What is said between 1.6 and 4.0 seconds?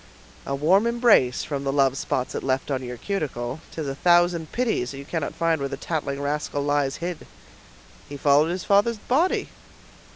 the love spots it left on your cuticle; 'tis a